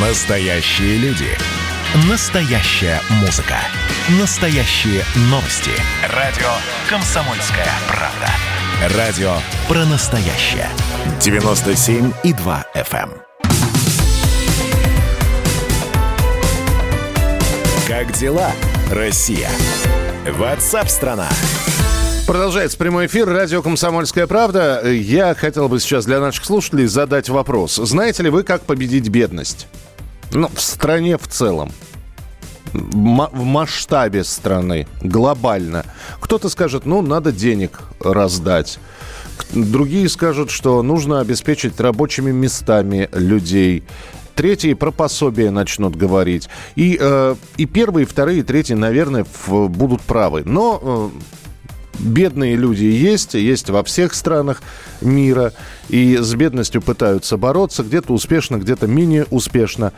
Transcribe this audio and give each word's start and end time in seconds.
Настоящие 0.00 0.96
люди. 0.98 1.26
Настоящая 2.08 3.00
музыка. 3.20 3.56
Настоящие 4.20 5.02
новости. 5.22 5.72
Радио 6.14 6.46
«Комсомольская 6.88 7.66
правда». 7.88 8.96
Радио 8.96 9.32
про 9.66 9.84
настоящее. 9.86 10.68
97,2 11.18 12.64
FM. 12.76 13.10
эм. 13.10 13.22
Как 17.88 18.12
дела, 18.12 18.52
Россия? 18.92 19.50
Ватсап-страна! 20.30 21.28
Продолжается 22.24 22.78
прямой 22.78 23.06
эфир. 23.06 23.26
Радио 23.28 23.62
«Комсомольская 23.62 24.28
правда». 24.28 24.80
Я 24.88 25.34
хотел 25.34 25.68
бы 25.68 25.80
сейчас 25.80 26.04
для 26.04 26.20
наших 26.20 26.44
слушателей 26.44 26.86
задать 26.86 27.28
вопрос. 27.28 27.76
Знаете 27.76 28.22
ли 28.22 28.30
вы, 28.30 28.44
как 28.44 28.62
победить 28.62 29.08
бедность? 29.08 29.66
Ну, 30.32 30.48
в 30.54 30.60
стране 30.60 31.16
в 31.18 31.26
целом. 31.28 31.72
В 32.72 33.42
масштабе 33.44 34.24
страны, 34.24 34.86
глобально. 35.00 35.86
Кто-то 36.20 36.50
скажет, 36.50 36.84
ну, 36.84 37.00
надо 37.00 37.32
денег 37.32 37.80
раздать. 38.00 38.78
Другие 39.52 40.08
скажут, 40.08 40.50
что 40.50 40.82
нужно 40.82 41.20
обеспечить 41.20 41.80
рабочими 41.80 42.30
местами 42.30 43.08
людей. 43.12 43.84
Третьи 44.34 44.74
про 44.74 44.90
пособие 44.90 45.50
начнут 45.50 45.96
говорить. 45.96 46.48
И, 46.76 46.98
э, 47.00 47.34
и 47.56 47.64
первые, 47.66 48.06
вторые, 48.06 48.42
третьи, 48.42 48.74
наверное, 48.74 49.24
в- 49.46 49.68
будут 49.68 50.02
правы. 50.02 50.42
Но 50.44 51.10
э, 51.14 51.18
бедные 51.98 52.54
люди 52.54 52.84
есть, 52.84 53.34
есть 53.34 53.70
во 53.70 53.82
всех 53.82 54.14
странах 54.14 54.62
мира, 55.00 55.54
и 55.88 56.18
с 56.18 56.34
бедностью 56.34 56.82
пытаются 56.82 57.36
бороться, 57.36 57.82
где-то 57.82 58.12
успешно, 58.12 58.58
где-то 58.58 58.86
менее 58.86 59.26
успешно. 59.30 59.92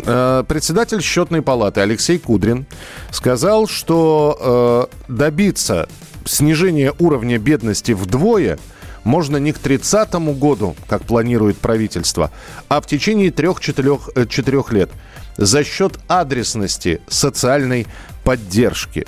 Э, 0.00 0.44
Председатель 0.46 1.02
счетной 1.02 1.42
палаты 1.42 1.80
Алексей 1.80 2.18
Кудрин 2.18 2.66
сказал, 3.10 3.66
что 3.66 4.88
э, 5.08 5.12
добиться 5.12 5.88
снижения 6.24 6.92
уровня 6.98 7.38
бедности 7.38 7.92
вдвое 7.92 8.58
можно 9.04 9.36
не 9.36 9.52
к 9.52 9.58
30 9.58 10.14
году, 10.36 10.74
как 10.88 11.02
планирует 11.04 11.58
правительство, 11.58 12.32
а 12.68 12.80
в 12.80 12.86
течение 12.86 13.30
3-4 13.30 14.74
лет 14.74 14.90
за 15.36 15.64
счет 15.64 15.98
адресности 16.08 17.00
социальной 17.08 17.86
поддержки. 18.24 19.06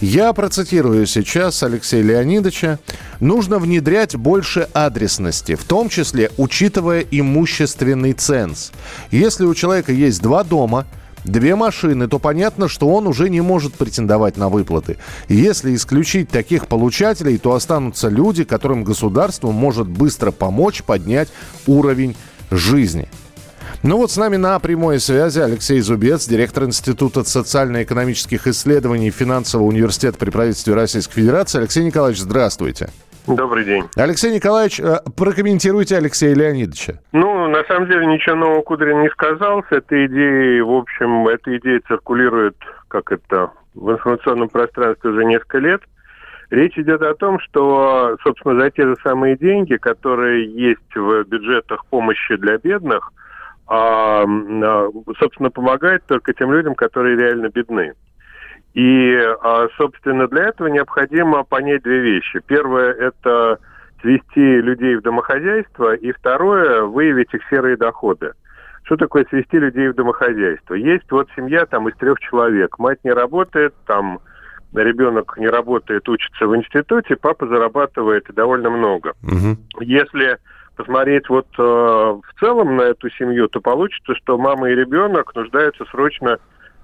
Я 0.00 0.32
процитирую 0.32 1.06
сейчас 1.06 1.62
Алексея 1.62 2.02
Леонидовича. 2.02 2.78
Нужно 3.20 3.58
внедрять 3.58 4.16
больше 4.16 4.68
адресности, 4.74 5.54
в 5.54 5.64
том 5.64 5.88
числе 5.88 6.30
учитывая 6.36 7.04
имущественный 7.10 8.12
ценз. 8.12 8.72
Если 9.10 9.44
у 9.44 9.54
человека 9.54 9.92
есть 9.92 10.22
два 10.22 10.44
дома, 10.44 10.86
две 11.24 11.56
машины, 11.56 12.08
то 12.08 12.18
понятно, 12.18 12.68
что 12.68 12.88
он 12.88 13.06
уже 13.06 13.28
не 13.28 13.40
может 13.40 13.74
претендовать 13.74 14.36
на 14.36 14.48
выплаты. 14.48 14.98
Если 15.28 15.74
исключить 15.74 16.28
таких 16.28 16.68
получателей, 16.68 17.38
то 17.38 17.54
останутся 17.54 18.08
люди, 18.08 18.44
которым 18.44 18.84
государство 18.84 19.50
может 19.50 19.88
быстро 19.88 20.30
помочь 20.30 20.82
поднять 20.82 21.28
уровень 21.66 22.16
жизни. 22.50 23.08
Ну 23.82 23.98
вот 23.98 24.10
с 24.10 24.16
нами 24.16 24.36
на 24.36 24.58
прямой 24.58 24.98
связи 24.98 25.38
Алексей 25.38 25.80
Зубец, 25.80 26.26
директор 26.26 26.64
Института 26.64 27.22
социально-экономических 27.24 28.46
исследований 28.46 29.10
Финансового 29.10 29.66
университета 29.66 30.18
при 30.18 30.30
правительстве 30.30 30.74
Российской 30.74 31.20
Федерации. 31.20 31.58
Алексей 31.58 31.84
Николаевич, 31.84 32.20
здравствуйте. 32.20 32.88
Добрый 33.26 33.64
день. 33.64 33.84
Алексей 33.96 34.32
Николаевич, 34.32 34.80
э, 34.80 34.98
прокомментируйте 35.16 35.96
Алексея 35.96 36.34
Леонидовича. 36.34 37.00
Ну, 37.12 37.48
на 37.48 37.64
самом 37.64 37.88
деле, 37.88 38.06
ничего 38.06 38.36
нового 38.36 38.62
Кудрин 38.62 39.02
не 39.02 39.10
сказал. 39.10 39.64
С 39.64 39.72
этой 39.72 40.06
идеей, 40.06 40.60
в 40.62 40.70
общем, 40.70 41.26
эта 41.28 41.56
идея 41.58 41.80
циркулирует, 41.88 42.56
как 42.88 43.10
это, 43.10 43.50
в 43.74 43.90
информационном 43.90 44.48
пространстве 44.48 45.10
уже 45.10 45.24
несколько 45.24 45.58
лет. 45.58 45.82
Речь 46.50 46.78
идет 46.78 47.02
о 47.02 47.14
том, 47.14 47.40
что, 47.40 48.16
собственно, 48.22 48.60
за 48.60 48.70
те 48.70 48.82
же 48.82 48.96
самые 49.02 49.36
деньги, 49.36 49.74
которые 49.74 50.46
есть 50.46 50.94
в 50.94 51.24
бюджетах 51.24 51.84
помощи 51.86 52.36
для 52.36 52.58
бедных, 52.58 53.12
а, 53.66 54.24
а, 54.24 54.88
собственно, 55.18 55.50
помогает 55.50 56.04
только 56.06 56.32
тем 56.32 56.52
людям, 56.52 56.74
которые 56.74 57.16
реально 57.16 57.48
бедны. 57.48 57.94
И, 58.74 59.16
а, 59.42 59.68
собственно, 59.76 60.28
для 60.28 60.48
этого 60.48 60.68
необходимо 60.68 61.44
понять 61.44 61.82
две 61.82 62.00
вещи. 62.00 62.40
Первое– 62.46 62.92
это 62.92 63.58
свести 64.02 64.60
людей 64.60 64.96
в 64.96 65.02
домохозяйство, 65.02 65.94
и 65.94 66.12
второе– 66.12 66.82
выявить 66.82 67.32
их 67.32 67.40
серые 67.48 67.76
доходы. 67.76 68.32
Что 68.84 68.96
такое 68.96 69.26
свести 69.28 69.58
людей 69.58 69.88
в 69.88 69.94
домохозяйство? 69.94 70.74
Есть 70.74 71.10
вот 71.10 71.28
семья 71.34 71.66
там 71.66 71.88
из 71.88 71.96
трех 71.96 72.20
человек. 72.20 72.78
Мать 72.78 73.00
не 73.02 73.10
работает, 73.10 73.74
там 73.86 74.20
ребенок 74.74 75.36
не 75.38 75.48
работает, 75.48 76.08
учится 76.08 76.46
в 76.46 76.54
институте, 76.54 77.16
папа 77.16 77.46
зарабатывает 77.46 78.26
довольно 78.34 78.70
много. 78.70 79.14
Если 79.80 80.38
посмотреть 80.76 81.28
вот 81.28 81.46
э, 81.58 81.62
в 81.62 82.40
целом 82.40 82.76
на 82.76 82.82
эту 82.82 83.10
семью, 83.10 83.48
то 83.48 83.60
получится, 83.60 84.14
что 84.14 84.38
мама 84.38 84.70
и 84.70 84.74
ребенок 84.74 85.34
нуждаются 85.34 85.84
срочно 85.90 86.38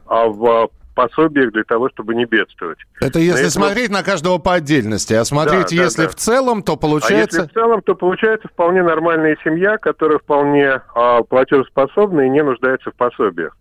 а, 0.06 0.26
в 0.26 0.70
пособиях 0.94 1.52
для 1.52 1.64
того, 1.64 1.88
чтобы 1.90 2.14
не 2.14 2.24
бедствовать. 2.24 2.78
Это 3.00 3.18
если 3.18 3.44
Поэтому- 3.44 3.66
смотреть 3.66 3.90
на 3.90 4.02
каждого 4.02 4.38
по 4.38 4.54
отдельности, 4.54 5.14
а 5.14 5.24
смотреть, 5.24 5.70
Да, 5.70 5.76
да, 5.76 5.82
если 5.84 6.02
да. 6.04 6.08
в 6.08 6.14
целом, 6.16 6.62
то 6.62 6.72
А 6.74 6.76
получается... 6.76 7.40
если 7.42 7.50
в 7.50 7.54
целом, 7.54 7.82
то 7.82 7.94
получается 7.94 8.48
вполне 8.48 8.82
нормальная 8.82 9.36
семья, 9.42 9.78
которая 9.78 10.18
вполне 10.18 10.82
а, 10.94 11.22
платежеспособна 11.22 12.22
и 12.22 12.28
не 12.28 12.42
нуждается 12.42 12.90
в 12.90 12.94
пособиях. 12.94 13.56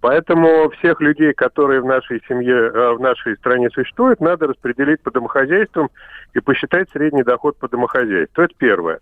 Поэтому 0.00 0.70
всех 0.78 1.00
людей, 1.00 1.32
которые 1.32 1.80
в 1.80 1.86
нашей 1.86 2.22
семье, 2.28 2.54
э, 2.54 2.92
в 2.92 3.00
нашей 3.00 3.34
стране 3.38 3.70
существуют, 3.70 4.20
надо 4.20 4.46
распределить 4.46 5.00
по 5.02 5.10
домохозяйствам 5.10 5.90
и 6.34 6.40
посчитать 6.40 6.88
средний 6.92 7.22
доход 7.22 7.56
по 7.58 7.66
домохозяйству. 7.68 8.42
Это 8.42 8.54
первое. 8.58 9.00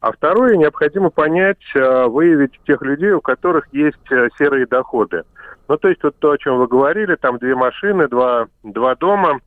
А 0.00 0.12
второе, 0.12 0.56
необходимо 0.56 1.10
понять, 1.10 1.60
э, 1.74 2.06
выявить 2.06 2.58
тех 2.66 2.80
людей, 2.82 3.12
у 3.12 3.20
которых 3.20 3.66
есть 3.72 4.10
э, 4.10 4.28
серые 4.38 4.66
доходы. 4.66 5.24
Ну, 5.68 5.76
то 5.76 5.88
есть 5.88 6.02
вот 6.02 6.16
то, 6.18 6.30
о 6.30 6.38
чем 6.38 6.56
вы 6.56 6.66
говорили, 6.66 7.16
там 7.16 7.38
две 7.38 7.54
машины, 7.54 8.08
два, 8.08 8.46
два 8.62 8.94
дома, 8.94 9.40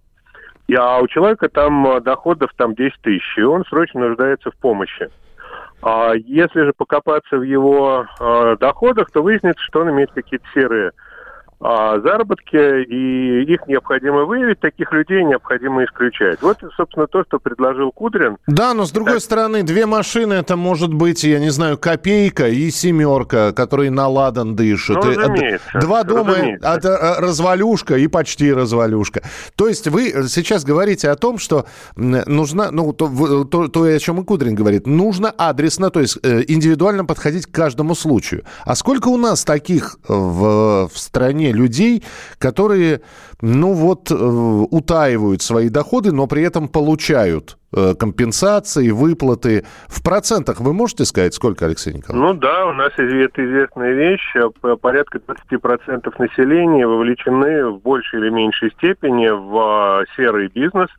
и, 0.67 0.75
а 0.75 0.99
у 0.99 1.07
человека 1.07 1.49
там 1.49 1.87
э, 1.87 2.01
доходов 2.01 2.51
там 2.55 2.75
10 2.75 3.01
тысяч, 3.01 3.37
и 3.37 3.41
он 3.41 3.65
срочно 3.65 4.07
нуждается 4.07 4.51
в 4.51 4.55
помощи. 4.57 5.09
А 5.81 6.13
если 6.15 6.61
же 6.61 6.73
покопаться 6.77 7.37
в 7.37 7.41
его 7.41 8.05
э, 8.19 8.55
доходах, 8.59 9.09
то 9.11 9.23
выяснится, 9.23 9.61
что 9.63 9.81
он 9.81 9.89
имеет 9.89 10.11
какие-то 10.11 10.45
серые 10.53 10.89
а, 10.89 10.93
заработки, 11.59 12.83
и 12.83 13.43
их 13.53 13.67
необходимо 13.67 14.25
выявить, 14.25 14.59
таких 14.59 14.91
людей 14.91 15.23
необходимо 15.23 15.83
исключать. 15.85 16.41
Вот, 16.41 16.57
собственно, 16.75 17.07
то, 17.07 17.23
что 17.23 17.39
предложил 17.39 17.91
Кудрин. 17.91 18.37
Да, 18.47 18.73
но 18.73 18.85
с 18.85 18.91
другой 18.91 19.21
стороны, 19.21 19.63
две 19.63 19.85
машины 19.85 20.33
это 20.33 20.57
может 20.57 20.93
быть, 20.93 21.23
я 21.23 21.39
не 21.39 21.49
знаю, 21.49 21.77
копейка 21.77 22.47
и 22.47 22.69
семерка, 22.69 23.53
которые 23.53 23.91
на 23.91 24.07
ладан 24.07 24.55
дышат. 24.55 25.03
Ну, 25.03 25.11
э, 25.11 25.15
разумеется, 25.15 25.79
Два 25.79 26.03
дома 26.03 26.31
разумеется. 26.35 26.69
это 26.69 26.89
э, 26.89 27.19
развалюшка 27.21 27.97
и 27.97 28.07
почти 28.07 28.51
развалюшка. 28.51 29.21
То 29.55 29.67
есть 29.67 29.87
вы 29.87 30.27
сейчас 30.27 30.65
говорите 30.65 31.09
о 31.09 31.15
том, 31.15 31.37
что 31.37 31.65
м, 31.95 32.17
нужна, 32.25 32.71
ну, 32.71 32.91
то, 32.93 33.45
то, 33.45 33.67
то, 33.67 33.83
о 33.83 33.99
чем 33.99 34.19
и 34.21 34.23
Кудрин 34.25 34.55
говорит, 34.55 34.85
нужно 34.87 35.29
адресно, 35.29 35.89
то 35.89 35.99
есть 36.01 36.17
э, 36.23 36.43
индивидуально 36.47 37.05
подходить 37.05 37.45
к 37.47 37.51
каждому 37.51 37.95
случаю. 37.95 38.43
А 38.65 38.75
сколько 38.75 39.07
у 39.07 39.17
нас 39.17 39.43
таких 39.45 39.97
в, 40.07 40.87
в 40.87 40.97
стране 40.97 41.52
людей, 41.53 42.03
которые, 42.37 43.01
ну 43.41 43.73
вот, 43.73 44.11
э, 44.11 44.15
утаивают 44.15 45.41
свои 45.41 45.69
доходы, 45.69 46.11
но 46.11 46.27
при 46.27 46.43
этом 46.43 46.67
получают 46.67 47.57
э, 47.75 47.93
компенсации, 47.95 48.91
выплаты. 48.91 49.65
В 49.87 50.03
процентах 50.03 50.59
вы 50.59 50.73
можете 50.73 51.05
сказать, 51.05 51.33
сколько, 51.33 51.65
Алексей 51.65 51.93
Николаевич? 51.93 52.33
Ну 52.33 52.39
да, 52.39 52.65
у 52.67 52.73
нас 52.73 52.91
это 52.97 53.45
известная 53.45 53.93
вещь. 53.93 54.35
э, 54.35 54.75
Порядка 54.81 55.19
20% 55.19 56.13
населения 56.19 56.87
вовлечены 56.87 57.69
в 57.69 57.81
большей 57.81 58.19
или 58.19 58.29
меньшей 58.29 58.71
степени 58.71 59.29
в 59.29 60.05
серый 60.15 60.47
бизнес. 60.47 60.89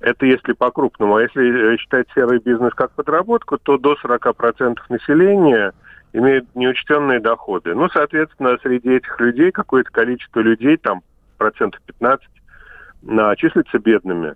Это 0.00 0.26
если 0.26 0.52
по-крупному. 0.52 1.16
А 1.16 1.22
если 1.22 1.76
считать 1.78 2.06
серый 2.14 2.38
бизнес 2.38 2.74
как 2.74 2.90
подработку, 2.92 3.56
то 3.58 3.78
до 3.78 3.94
40% 3.94 4.76
населения 4.90 5.72
имеют 6.14 6.46
неучтенные 6.54 7.20
доходы. 7.20 7.74
Ну, 7.74 7.88
соответственно, 7.90 8.56
среди 8.62 8.88
этих 8.88 9.20
людей 9.20 9.50
какое-то 9.50 9.90
количество 9.90 10.40
людей, 10.40 10.76
там 10.76 11.02
процентов 11.36 11.82
15, 11.86 12.24
а, 12.24 12.30
числятся 13.36 13.78
бедными. 13.78 14.34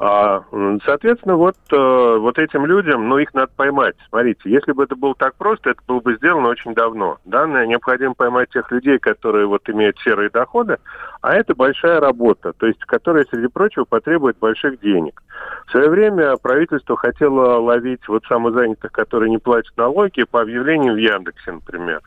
А, 0.00 0.42
м, 0.52 0.80
соответственно, 0.84 1.36
вот, 1.36 1.56
э, 1.70 2.16
вот 2.18 2.38
этим 2.38 2.66
людям, 2.66 3.08
ну, 3.08 3.18
их 3.18 3.34
надо 3.34 3.50
поймать. 3.56 3.94
Смотрите, 4.08 4.40
если 4.50 4.72
бы 4.72 4.84
это 4.84 4.96
было 4.96 5.14
так 5.14 5.34
просто, 5.34 5.70
это 5.70 5.80
было 5.86 6.00
бы 6.00 6.14
сделано 6.16 6.48
очень 6.48 6.74
давно. 6.74 7.18
Да? 7.24 7.46
Не- 7.46 7.66
Необходимо 7.66 8.14
поймать 8.14 8.48
тех 8.50 8.70
людей, 8.70 8.98
которые 8.98 9.46
вот 9.46 9.68
имеют 9.68 9.98
серые 9.98 10.30
доходы, 10.30 10.78
а 11.20 11.34
это 11.34 11.54
большая 11.54 12.00
работа, 12.00 12.52
то 12.52 12.66
есть 12.66 12.80
которая, 12.80 13.24
среди 13.30 13.48
прочего, 13.48 13.84
потребует 13.84 14.38
больших 14.38 14.80
денег. 14.80 15.22
В 15.66 15.70
свое 15.72 15.88
время 15.90 16.36
правительство 16.36 16.96
хотело 16.96 17.58
ловить 17.60 18.06
вот 18.08 18.24
самозанятых, 18.26 18.92
которые 18.92 19.30
не 19.30 19.38
платят 19.38 19.76
налоги, 19.76 20.24
по 20.24 20.40
объявлениям 20.40 20.94
в 20.94 20.98
Яндексе, 20.98 21.52
например. 21.52 22.00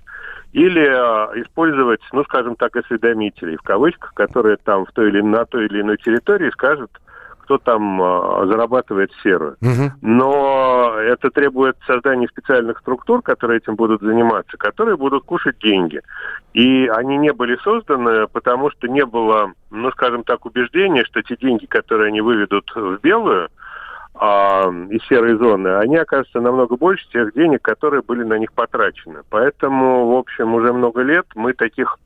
Или 0.53 0.81
э, 0.81 1.41
использовать, 1.41 2.01
ну, 2.11 2.23
скажем 2.23 2.55
так, 2.55 2.75
осведомителей, 2.75 3.57
в 3.57 3.61
кавычках, 3.61 4.13
которые 4.13 4.57
там 4.57 4.85
в 4.85 4.91
той 4.91 5.09
или 5.09 5.21
на 5.21 5.45
той 5.45 5.65
или 5.65 5.81
иной 5.81 5.97
территории 5.97 6.49
скажут, 6.51 6.91
кто 7.49 7.57
там 7.57 8.01
э, 8.01 8.45
зарабатывает 8.47 9.11
серую. 9.23 9.57
Угу. 9.61 9.91
Но 10.01 10.95
это 10.99 11.31
требует 11.31 11.77
создания 11.85 12.27
специальных 12.27 12.79
структур, 12.79 13.21
которые 13.21 13.57
этим 13.57 13.75
будут 13.75 14.01
заниматься, 14.01 14.57
которые 14.57 14.97
будут 14.97 15.23
кушать 15.23 15.57
деньги. 15.59 16.01
И 16.53 16.87
они 16.87 17.17
не 17.17 17.33
были 17.33 17.57
созданы, 17.63 18.27
потому 18.27 18.69
что 18.71 18.87
не 18.87 19.05
было, 19.05 19.53
ну, 19.71 19.91
скажем 19.91 20.23
так, 20.23 20.45
убеждения, 20.45 21.03
что 21.05 21.21
те 21.23 21.35
деньги, 21.37 21.65
которые 21.65 22.09
они 22.09 22.21
выведут 22.21 22.71
в 22.75 22.99
белую, 23.01 23.49
а, 24.21 24.69
из 24.89 25.01
серой 25.07 25.37
зоны, 25.37 25.77
они 25.77 25.95
окажутся 25.95 26.41
намного 26.41 26.75
больше 26.75 27.07
тех 27.09 27.33
денег, 27.33 27.61
которые 27.61 28.01
были 28.01 28.23
на 28.23 28.37
них 28.37 28.51
потрачены. 28.51 29.21
Поэтому, 29.29 30.07
в 30.07 30.17
общем, 30.17 30.53
уже 30.53 30.73
много 30.73 31.01
лет 31.01 31.25
мы 31.35 31.53
таких 31.53 31.97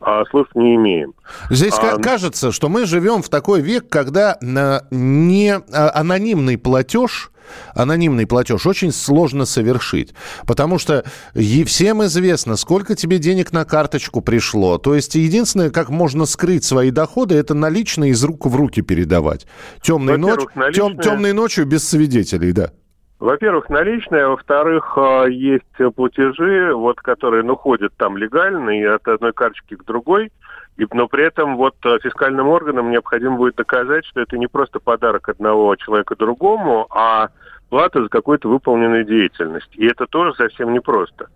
а, 0.00 0.24
слов 0.26 0.46
не 0.54 0.76
имеем. 0.76 1.14
Здесь 1.50 1.74
а, 1.78 1.98
кажется, 1.98 2.52
что 2.52 2.68
мы 2.68 2.86
живем 2.86 3.22
в 3.22 3.28
такой 3.28 3.60
век, 3.60 3.88
когда 3.88 4.38
не 4.40 5.50
а, 5.50 5.90
анонимный 5.94 6.58
платеж 6.58 7.30
анонимный 7.74 8.26
платеж 8.26 8.66
очень 8.66 8.92
сложно 8.92 9.46
совершить, 9.46 10.14
потому 10.46 10.78
что 10.78 11.04
всем 11.34 12.04
известно, 12.04 12.56
сколько 12.56 12.94
тебе 12.94 13.18
денег 13.18 13.52
на 13.52 13.64
карточку 13.64 14.20
пришло. 14.20 14.78
То 14.78 14.94
есть 14.94 15.14
единственное, 15.14 15.70
как 15.70 15.88
можно 15.88 16.26
скрыть 16.26 16.64
свои 16.64 16.90
доходы, 16.90 17.36
это 17.36 17.54
наличные 17.54 18.12
из 18.12 18.22
рук 18.22 18.46
в 18.46 18.54
руки 18.54 18.82
передавать. 18.82 19.46
Темной, 19.82 20.18
ночь, 20.18 20.40
тем, 20.74 20.98
темной 20.98 21.32
ночью 21.32 21.66
без 21.66 21.88
свидетелей, 21.88 22.52
да. 22.52 22.72
Во-первых, 23.20 23.68
наличные, 23.68 24.24
а 24.24 24.28
во-вторых, 24.28 24.96
а, 24.96 25.24
есть 25.24 25.64
платежи, 25.96 26.72
вот, 26.72 27.00
которые 27.00 27.42
ну, 27.42 27.56
ходят 27.56 27.92
там 27.96 28.16
легально 28.16 28.70
и 28.70 28.84
от 28.84 29.08
одной 29.08 29.32
карточки 29.32 29.74
к 29.74 29.84
другой, 29.84 30.30
и, 30.76 30.86
но 30.92 31.08
при 31.08 31.24
этом 31.24 31.56
вот 31.56 31.74
а, 31.84 31.98
фискальным 31.98 32.46
органам 32.46 32.92
необходимо 32.92 33.36
будет 33.36 33.56
доказать, 33.56 34.06
что 34.06 34.20
это 34.20 34.38
не 34.38 34.46
просто 34.46 34.78
подарок 34.78 35.28
одного 35.28 35.74
человека 35.74 36.14
другому, 36.14 36.86
а 36.90 37.30
плата 37.70 38.00
за 38.02 38.08
какую-то 38.08 38.48
выполненную 38.48 39.04
деятельность. 39.04 39.74
И 39.74 39.86
это 39.86 40.06
тоже 40.06 40.34
совсем 40.34 40.72
непросто. 40.72 41.28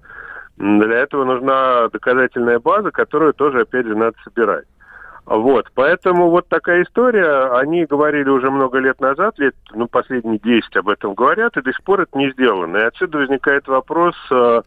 Для 0.59 0.99
этого 0.99 1.25
нужна 1.25 1.89
доказательная 1.89 2.61
база, 2.61 2.93
которую 2.93 3.35
тоже, 3.35 3.63
опять 3.63 3.87
же, 3.87 3.97
надо 3.97 4.17
собирать. 4.23 4.67
Вот, 5.25 5.71
поэтому 5.75 6.31
вот 6.31 6.49
такая 6.49 6.83
история, 6.83 7.57
они 7.57 7.85
говорили 7.85 8.29
уже 8.29 8.51
много 8.51 8.79
лет 8.79 9.01
назад, 9.01 9.39
лет, 9.39 9.55
ну, 9.73 9.87
последние 9.87 10.39
10 10.39 10.77
об 10.77 10.89
этом 10.89 11.15
говорят, 11.15 11.57
и 11.57 11.63
до 11.63 11.73
сих 11.73 11.83
пор 11.85 12.01
это 12.01 12.19
не 12.19 12.33
сделано. 12.33 12.77
И 12.79 12.85
отсюда 12.85 13.19
возникает 13.19 13.69
вопрос, 13.69 14.17
э, 14.33 14.63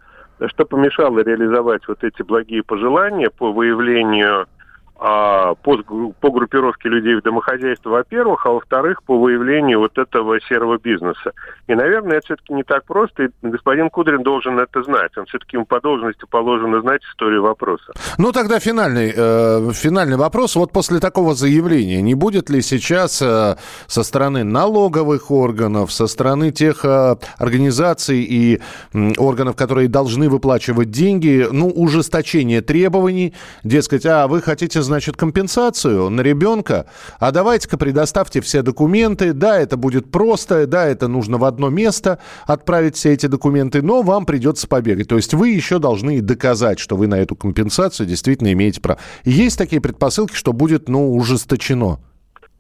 что 0.48 0.66
помешало 0.66 1.20
реализовать 1.20 1.86
вот 1.88 2.04
эти 2.06 2.22
благие 2.24 2.64
пожелания 2.64 3.30
по 3.30 3.52
выявлению 3.52 4.48
по, 4.98 5.56
по 5.56 6.32
группировке 6.32 6.90
людей 6.90 7.16
в 7.16 7.22
домохозяйство, 7.22 7.90
во-первых, 7.90 8.46
а 8.46 8.52
во-вторых, 8.52 9.04
по 9.04 9.18
выявлению 9.18 9.80
вот 9.80 9.98
этого 9.98 10.40
серого 10.42 10.78
бизнеса. 10.78 11.34
И, 11.68 11.76
наверное, 11.76 12.18
это 12.18 12.26
все-таки 12.28 12.54
не 12.54 12.64
так 12.64 12.86
просто, 12.86 13.24
и 13.24 13.30
господин 13.42 13.90
Кудрин 13.90 14.24
должен 14.24 14.60
это 14.60 14.84
знать. 14.84 15.18
Он 15.18 15.26
все-таки 15.26 15.58
ему 15.58 15.66
по 15.66 15.82
должности 15.82 16.26
положено 16.30 16.82
знать 16.82 17.02
историю 17.04 17.42
вопроса. 17.42 17.94
Ну, 18.18 18.32
тогда 18.32 18.60
финальный, 18.60 19.14
э, 19.16 19.72
финальный 19.74 20.18
вопрос. 20.18 20.56
Вот 20.56 20.72
после 20.72 21.00
такого 21.00 21.34
заявления, 21.34 22.02
не 22.02 22.16
будет 22.16 22.50
ли 22.50 22.62
сейчас 22.62 23.22
э, 23.22 23.56
со 23.88 24.04
стороны 24.04 24.44
налоговых 24.44 25.32
органов, 25.32 25.92
со 25.92 26.08
стороны 26.08 26.52
тех 26.52 26.86
э, 26.86 27.16
организаций 27.38 28.22
и 28.22 28.62
э, 28.94 29.12
органов, 29.18 29.56
которые 29.56 29.88
должны 29.88 30.30
выплачивать 30.30 30.92
деньги, 30.92 31.48
ну, 31.52 31.70
ужесточение 31.70 32.62
требований, 32.62 33.34
дескать, 33.64 34.06
а 34.06 34.28
вы 34.28 34.42
хотите 34.42 34.82
значит, 34.86 35.18
компенсацию 35.18 36.10
на 36.10 36.22
ребенка, 36.22 36.86
а 37.20 37.32
давайте-ка 37.32 37.78
предоставьте 37.78 38.42
все 38.42 38.62
документы. 38.62 39.34
Да, 39.34 39.60
это 39.60 39.78
будет 39.78 40.12
просто, 40.12 40.68
да, 40.68 40.86
это 40.86 41.08
нужно 41.08 41.38
в 41.38 41.44
одно 41.44 41.70
место 41.70 42.20
отправить 42.46 42.96
все 42.96 43.14
эти 43.14 43.26
документы, 43.28 43.82
но 43.82 44.02
вам 44.02 44.26
придется 44.26 44.68
побегать. 44.68 45.08
То 45.08 45.18
есть 45.18 45.34
вы 45.34 45.50
еще 45.50 45.80
должны 45.80 46.22
доказать, 46.22 46.80
что 46.80 46.96
вы 46.96 47.08
на 47.08 47.16
эту 47.16 47.36
компенсацию 47.36 48.08
действительно 48.08 48.54
имеете 48.54 48.82
право. 48.82 49.00
есть 49.24 49.58
такие 49.58 49.82
предпосылки, 49.82 50.36
что 50.36 50.54
будет, 50.54 50.88
ну, 50.90 51.14
ужесточено. 51.16 52.00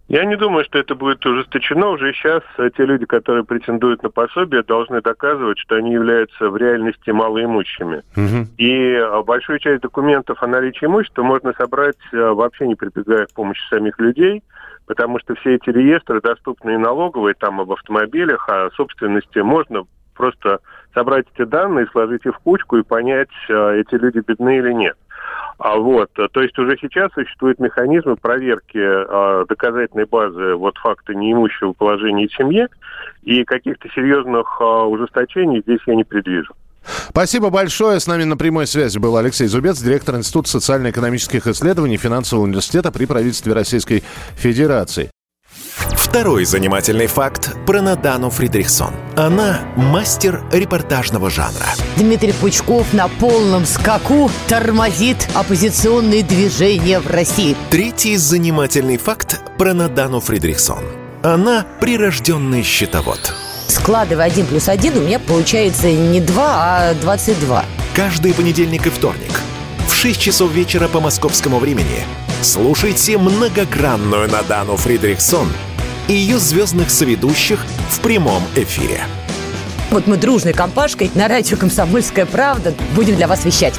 Я 0.08 0.24
не 0.26 0.36
думаю, 0.36 0.64
что 0.66 0.78
это 0.78 0.94
будет 0.94 1.26
ужесточено. 1.26 1.90
Уже 1.90 2.14
сейчас 2.14 2.44
э, 2.58 2.70
те 2.78 2.86
люди, 2.86 3.06
которые 3.06 3.44
претендуют 3.44 4.04
на 4.04 4.12
пособие, 4.12 4.62
должны 4.62 5.02
доказывать, 5.02 5.58
что 5.58 5.76
они 5.76 5.94
являются 5.94 6.50
в 6.50 6.58
реальности 6.58 7.10
малоимущими. 7.10 8.04
Угу. 8.16 8.48
И 8.58 8.72
э, 8.72 9.24
большую 9.24 9.58
часть 9.58 9.82
документов 9.82 10.44
о 10.44 10.48
наличии 10.48 10.86
имущества 10.86 11.24
можно 11.24 11.54
собрать 11.54 11.98
э, 12.14 12.18
вообще 12.18 12.68
не 12.68 12.76
прибегая 12.76 13.26
к 13.26 13.34
помощи 13.34 13.62
самих 13.70 13.98
людей, 13.98 14.44
потому 14.86 15.18
что 15.20 15.34
все 15.36 15.56
эти 15.56 15.72
реестры 15.72 16.22
доступны 16.22 16.76
и 16.76 16.78
налоговые, 16.78 17.34
там 17.34 17.60
об 17.60 17.72
автомобилях, 17.72 18.48
о 18.48 18.70
собственности. 18.76 19.40
Можно 19.40 19.86
просто 20.14 20.60
собрать 20.94 21.26
эти 21.34 21.48
данные, 21.48 21.88
сложить 21.88 22.28
их 22.28 22.36
в 22.36 22.40
кучку 22.40 22.78
и 22.78 22.84
понять, 22.84 23.30
эти 23.50 23.96
люди 23.96 24.20
бедны 24.20 24.60
или 24.60 24.72
нет. 24.72 24.96
А 25.58 25.78
вот, 25.78 26.12
то 26.14 26.42
есть 26.42 26.58
уже 26.60 26.78
сейчас 26.82 27.12
существуют 27.14 27.60
механизмы 27.60 28.18
проверки 28.18 28.78
э, 28.78 29.46
доказательной 29.48 30.06
базы 30.06 30.56
вот 30.56 30.78
факта 30.78 31.16
неимущего 31.16 31.72
положения 31.72 32.28
в 32.28 32.36
семье, 32.36 32.68
и 33.24 33.44
каких-то 33.46 33.88
серьезных 33.90 34.58
э, 34.60 34.64
ужесточений 34.64 35.62
здесь 35.62 35.80
я 35.86 35.96
не 35.96 36.04
предвижу. 36.04 36.54
Спасибо 37.10 37.50
большое. 37.50 38.00
С 38.00 38.08
нами 38.08 38.26
на 38.26 38.38
прямой 38.38 38.68
связи 38.68 39.00
был 39.00 39.18
Алексей 39.18 39.48
Зубец, 39.48 39.82
директор 39.82 40.16
Института 40.16 40.50
социально-экономических 40.50 41.48
исследований 41.48 41.98
Финансового 41.98 42.44
университета 42.44 42.92
при 42.92 43.06
правительстве 43.06 43.54
Российской 43.54 44.04
Федерации. 44.36 45.10
Второй 46.16 46.46
занимательный 46.46 47.08
факт 47.08 47.58
про 47.66 47.82
Надану 47.82 48.30
Фридрихсон. 48.30 48.94
Она 49.18 49.60
мастер 49.76 50.46
репортажного 50.50 51.30
жанра. 51.30 51.66
Дмитрий 51.98 52.32
Пучков 52.32 52.94
на 52.94 53.10
полном 53.10 53.66
скаку 53.66 54.32
тормозит 54.48 55.28
оппозиционные 55.34 56.24
движения 56.24 57.02
в 57.02 57.08
России. 57.08 57.58
Третий 57.70 58.16
занимательный 58.16 58.96
факт 58.96 59.42
про 59.58 59.74
Надану 59.74 60.22
Фридрихсон. 60.22 60.86
Она 61.22 61.66
прирожденный 61.82 62.64
счетовод. 62.64 63.34
Складывая 63.68 64.28
один 64.28 64.46
плюс 64.46 64.70
один, 64.70 64.98
у 64.98 65.02
меня 65.02 65.20
получается 65.20 65.92
не 65.92 66.22
2, 66.22 66.44
а 66.48 66.94
22. 66.94 67.66
Каждый 67.94 68.34
понедельник 68.34 68.88
и 68.88 68.90
вторник 68.90 69.42
в 69.90 69.94
6 69.94 70.18
часов 70.18 70.50
вечера 70.54 70.88
по 70.88 71.02
московскому 71.02 71.60
времени 71.60 72.06
слушайте 72.42 73.18
многогранную 73.18 74.30
Надану 74.30 74.78
Фридрихсон– 74.78 75.50
и 76.08 76.14
ее 76.14 76.38
звездных 76.40 76.90
соведущих 76.90 77.66
в 77.90 78.00
прямом 78.00 78.44
эфире. 78.56 79.04
Вот 79.92 80.08
мы 80.08 80.18
дружной 80.18 80.54
компашкой 80.54 81.12
на 81.16 81.28
радио 81.28 81.58
«Комсомольская 81.58 82.26
правда» 82.26 82.74
будем 82.96 83.16
для 83.16 83.28
вас 83.28 83.46
вещать. 83.46 83.76